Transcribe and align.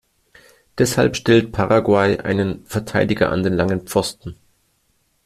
Deshalb 0.79 1.15
stellt 1.15 1.51
Paraguay 1.51 2.19
einen 2.21 2.65
Verteidiger 2.65 3.29
an 3.31 3.43
den 3.43 3.53
langen 3.53 3.81
Pfosten. 3.81 4.35